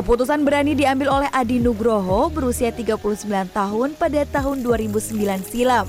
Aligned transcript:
Keputusan 0.00 0.48
berani 0.48 0.72
diambil 0.72 1.12
oleh 1.12 1.28
Adi 1.28 1.60
Nugroho 1.60 2.32
berusia 2.32 2.72
39 2.72 3.20
tahun 3.52 3.92
pada 4.00 4.24
tahun 4.32 4.64
2009 4.64 5.12
silam. 5.44 5.84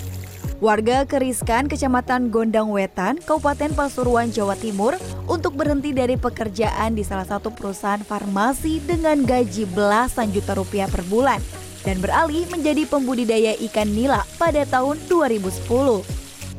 Warga 0.59 1.07
Keriskan, 1.07 1.71
Kecamatan 1.71 2.27
Gondang 2.27 2.75
Wetan, 2.75 3.23
Kabupaten 3.23 3.71
Pasuruan, 3.71 4.27
Jawa 4.27 4.59
Timur 4.59 4.99
untuk 5.31 5.55
berhenti 5.55 5.95
dari 5.95 6.19
pekerjaan 6.19 6.91
di 6.91 7.07
salah 7.07 7.23
satu 7.23 7.55
perusahaan 7.55 8.03
farmasi 8.03 8.83
dengan 8.83 9.23
gaji 9.23 9.63
belasan 9.71 10.27
juta 10.35 10.59
rupiah 10.59 10.91
per 10.91 11.07
bulan 11.07 11.39
dan 11.87 12.03
beralih 12.03 12.43
menjadi 12.51 12.83
pembudidaya 12.91 13.55
ikan 13.71 13.95
nila 13.95 14.27
pada 14.35 14.67
tahun 14.67 14.99
2010. 15.07 15.63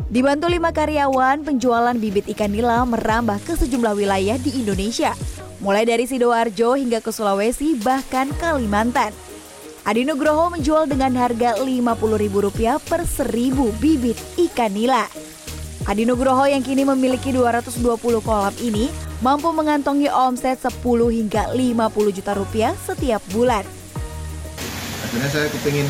Dibantu 0.08 0.48
lima 0.48 0.72
karyawan, 0.72 1.44
penjualan 1.44 1.96
bibit 2.00 2.32
ikan 2.32 2.48
nila 2.48 2.80
merambah 2.88 3.36
ke 3.44 3.60
sejumlah 3.60 3.92
wilayah 3.92 4.40
di 4.40 4.56
Indonesia, 4.56 5.12
mulai 5.62 5.86
dari 5.86 6.04
Sidoarjo 6.10 6.74
hingga 6.74 6.98
ke 6.98 7.14
Sulawesi 7.14 7.78
bahkan 7.78 8.28
Kalimantan. 8.36 9.14
Adi 9.82 10.02
Nugroho 10.06 10.50
menjual 10.50 10.90
dengan 10.90 11.14
harga 11.14 11.58
Rp50.000 11.58 12.82
per 12.86 13.02
1000 13.02 13.82
bibit 13.82 14.18
ikan 14.50 14.70
nila. 14.74 15.06
Adi 15.86 16.06
Nugroho 16.06 16.46
yang 16.46 16.62
kini 16.62 16.86
memiliki 16.86 17.34
220 17.34 17.82
kolam 18.22 18.54
ini 18.62 18.86
mampu 19.22 19.50
mengantongi 19.50 20.06
omset 20.06 20.58
10 20.62 20.82
hingga 21.10 21.50
50 21.54 22.14
juta 22.14 22.32
rupiah 22.38 22.74
setiap 22.78 23.22
bulan. 23.34 23.66
Akhirnya 25.02 25.30
saya 25.30 25.46
kepingin 25.50 25.86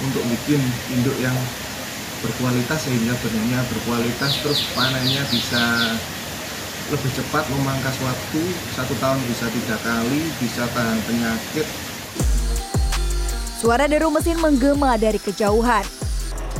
untuk 0.00 0.24
bikin 0.24 0.60
induk 0.96 1.16
yang 1.20 1.36
berkualitas 2.24 2.88
sehingga 2.88 3.12
benihnya 3.20 3.60
berkualitas 3.68 4.40
terus 4.40 4.64
panennya 4.72 5.20
bisa 5.28 5.92
lebih 6.86 7.10
cepat 7.18 7.44
memangkas 7.50 7.98
waktu 7.98 8.42
satu 8.78 8.94
tahun 9.02 9.18
bisa 9.26 9.46
tiga 9.50 9.76
kali 9.82 10.20
bisa 10.38 10.62
tahan 10.70 10.98
penyakit 11.06 11.66
Suara 13.56 13.88
deru 13.88 14.12
mesin 14.12 14.36
menggema 14.36 15.00
dari 15.00 15.16
kejauhan. 15.16 15.82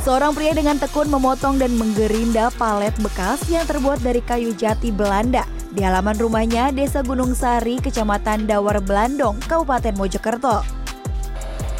Seorang 0.03 0.33
pria 0.33 0.57
dengan 0.57 0.81
tekun 0.81 1.07
memotong 1.13 1.61
dan 1.61 1.77
menggerinda 1.77 2.49
palet 2.57 2.91
bekas 3.05 3.45
yang 3.53 3.69
terbuat 3.69 4.01
dari 4.01 4.25
kayu 4.25 4.57
jati 4.57 4.89
Belanda 4.91 5.45
di 5.77 5.85
halaman 5.85 6.17
rumahnya 6.17 6.73
Desa 6.73 7.05
Gunung 7.05 7.37
Sari, 7.37 7.79
Kecamatan 7.85 8.49
Dawar 8.49 8.81
Belandong, 8.81 9.37
Kabupaten 9.45 9.93
Mojokerto. 9.93 10.65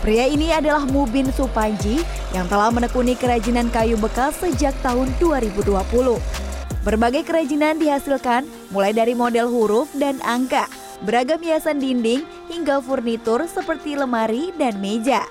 Pria 0.05 0.29
ini 0.29 0.53
adalah 0.53 0.85
Mubin 0.85 1.33
Supanji 1.33 2.05
yang 2.37 2.45
telah 2.47 2.69
menekuni 2.69 3.17
kerajinan 3.17 3.73
kayu 3.73 3.97
bekas 3.97 4.37
sejak 4.37 4.77
tahun 4.85 5.11
2020. 5.19 6.46
Berbagai 6.87 7.27
kerajinan 7.27 7.83
dihasilkan 7.83 8.47
mulai 8.71 8.95
dari 8.95 9.11
model 9.11 9.51
huruf 9.51 9.91
dan 9.99 10.23
angka, 10.23 10.71
beragam 11.03 11.43
hiasan 11.43 11.83
dinding, 11.83 12.23
hingga 12.47 12.79
furnitur 12.79 13.43
seperti 13.51 13.99
lemari 13.99 14.55
dan 14.55 14.79
meja. 14.79 15.27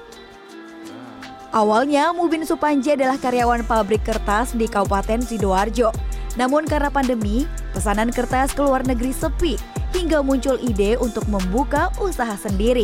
Awalnya, 1.56 2.12
Mubin 2.12 2.44
Supanji 2.44 3.00
adalah 3.00 3.16
karyawan 3.16 3.64
pabrik 3.64 4.04
kertas 4.04 4.52
di 4.52 4.68
Kabupaten 4.68 5.24
Sidoarjo. 5.24 5.96
Namun 6.36 6.68
karena 6.68 6.92
pandemi, 6.92 7.48
pesanan 7.72 8.12
kertas 8.12 8.52
ke 8.52 8.60
luar 8.60 8.84
negeri 8.84 9.16
sepi, 9.16 9.56
hingga 9.96 10.20
muncul 10.20 10.60
ide 10.60 11.00
untuk 11.00 11.24
membuka 11.32 11.88
usaha 12.04 12.36
sendiri. 12.36 12.84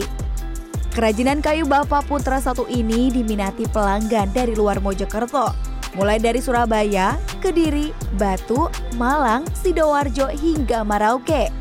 Kerajinan 0.95 1.43
kayu 1.43 1.67
Bapak 1.67 2.07
Putra 2.07 2.39
satu 2.39 2.63
ini 2.71 3.11
diminati 3.11 3.67
pelanggan 3.67 4.31
dari 4.31 4.55
luar 4.55 4.79
Mojokerto, 4.79 5.70
mulai 5.95 6.17
dari 6.19 6.39
Surabaya, 6.39 7.19
Kediri, 7.43 7.91
Batu, 8.15 8.71
Malang, 8.95 9.43
Sidoarjo, 9.51 10.31
hingga 10.31 10.87
Marauke. 10.87 11.51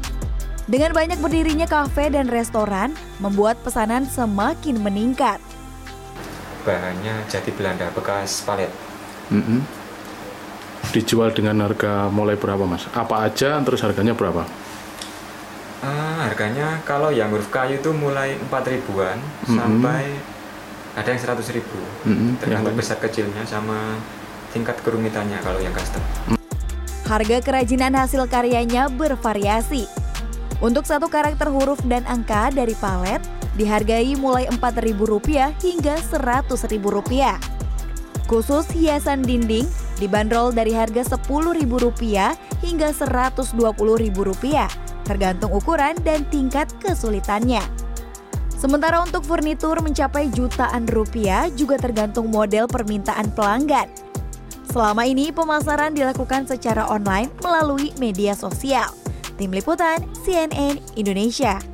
Dengan 0.70 0.94
banyak 0.94 1.18
berdirinya 1.18 1.66
kafe 1.66 2.14
dan 2.14 2.30
restoran, 2.30 2.94
membuat 3.18 3.58
pesanan 3.66 4.06
semakin 4.06 4.78
meningkat. 4.78 5.42
Bahannya 6.62 7.26
jati 7.26 7.50
Belanda 7.50 7.90
bekas 7.90 8.46
palet. 8.46 8.70
Mm 9.34 9.42
-hmm. 9.42 9.60
Dijual 10.94 11.34
dengan 11.34 11.66
harga 11.66 12.06
mulai 12.06 12.38
berapa 12.38 12.62
mas? 12.70 12.86
Apa 12.94 13.26
aja 13.26 13.58
terus 13.66 13.82
harganya 13.82 14.14
berapa? 14.14 14.46
Uh, 15.80 16.18
harganya 16.28 16.78
kalau 16.84 17.08
yang 17.08 17.32
huruf 17.32 17.48
kayu 17.48 17.80
itu 17.80 17.90
mulai 17.90 18.36
4 18.36 18.52
ribuan 18.68 19.16
mm 19.16 19.26
-hmm. 19.48 19.56
sampai 19.58 20.02
ada 20.98 21.08
yang 21.10 21.20
100 21.22 21.56
ribu. 21.56 21.78
Mm 22.06 22.14
-hmm. 22.14 22.30
Tergantung 22.42 22.74
besar 22.74 22.98
kecilnya 22.98 23.42
sama 23.46 23.98
tingkat 24.50 24.78
kerumitannya 24.82 25.38
kalau 25.42 25.62
yang 25.62 25.74
custom. 25.74 26.02
Harga 27.06 27.42
kerajinan 27.42 27.94
hasil 27.98 28.30
karyanya 28.30 28.86
bervariasi 28.86 29.90
untuk 30.62 30.84
satu 30.84 31.08
karakter 31.10 31.48
huruf 31.50 31.80
dan 31.88 32.04
angka 32.06 32.52
dari 32.54 32.76
palet 32.78 33.18
dihargai 33.58 34.14
mulai 34.14 34.46
Rp4.000 34.60 35.56
hingga 35.58 35.94
Rp100.000. 36.06 37.40
Khusus 38.30 38.66
hiasan 38.70 39.26
dinding 39.26 39.66
dibanderol 39.98 40.54
dari 40.54 40.70
harga 40.70 41.02
Rp10.000 41.18 41.66
hingga 42.62 42.88
Rp120.000, 42.94 44.54
tergantung 45.02 45.50
ukuran 45.50 45.98
dan 46.06 46.22
tingkat 46.30 46.70
kesulitannya. 46.78 47.64
Sementara 48.60 49.00
untuk 49.00 49.24
furnitur 49.24 49.80
mencapai 49.80 50.28
jutaan 50.36 50.84
rupiah 50.92 51.48
juga 51.56 51.80
tergantung 51.80 52.28
model 52.28 52.68
permintaan 52.68 53.32
pelanggan. 53.32 53.88
Selama 54.68 55.08
ini 55.08 55.32
pemasaran 55.32 55.96
dilakukan 55.96 56.44
secara 56.44 56.84
online 56.92 57.32
melalui 57.40 57.96
media 57.96 58.36
sosial. 58.36 58.92
Tim 59.40 59.56
Liputan 59.56 60.04
CNN 60.20 60.76
Indonesia. 60.92 61.69